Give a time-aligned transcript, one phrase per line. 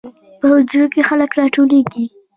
[0.39, 2.05] په حجرو کې خلک راټولیږي.